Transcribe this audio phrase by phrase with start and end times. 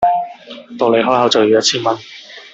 [0.79, 1.95] 到你開口就要一千蚊